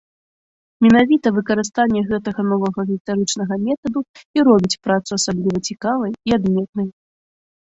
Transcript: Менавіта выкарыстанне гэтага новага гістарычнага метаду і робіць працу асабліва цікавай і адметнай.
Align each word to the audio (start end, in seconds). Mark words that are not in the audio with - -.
Менавіта 0.83 1.27
выкарыстанне 1.35 2.01
гэтага 2.11 2.41
новага 2.53 2.81
гістарычнага 2.93 3.59
метаду 3.67 3.99
і 4.39 4.47
робіць 4.49 4.79
працу 4.89 5.09
асабліва 5.19 5.57
цікавай 5.71 6.11
і 6.33 6.37
адметнай. 6.41 6.87